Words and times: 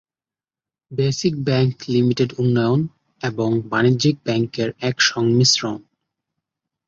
Basic 0.91 1.33
bank 1.39 1.73
limited 1.87 2.29
উন্নয়ন 2.37 2.81
এবং 3.21 3.49
বাণিজ্যিক 3.69 4.15
ব্যাংকের 4.25 4.69
এক 4.81 4.95
সংমিশ্রণ। 5.01 5.77